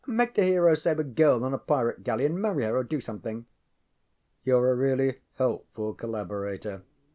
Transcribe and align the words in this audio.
Make 0.07 0.33
the 0.33 0.41
hero 0.43 0.73
save 0.73 0.97
a 0.97 1.03
girl 1.03 1.43
on 1.43 1.53
a 1.53 1.59
pirate 1.59 2.03
galley 2.03 2.25
and 2.25 2.41
marry 2.41 2.63
her 2.63 2.75
or 2.75 2.83
do 2.83 2.99
something. 2.99 3.45
ŌĆØ 4.47 4.51
ŌĆ£YouŌĆÖre 4.51 4.71
a 4.71 4.75
really 4.75 5.19
helpful 5.35 5.93
collaborator. 5.93 6.81